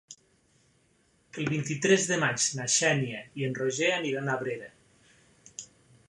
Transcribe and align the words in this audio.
El 1.41 1.49
vint-i-tres 1.49 2.07
de 2.11 2.17
maig 2.23 2.47
na 2.59 2.65
Xènia 2.75 3.19
i 3.41 3.45
en 3.49 3.53
Roger 3.59 3.91
aniran 3.97 4.31
a 4.31 4.39
Abrera. 4.41 4.71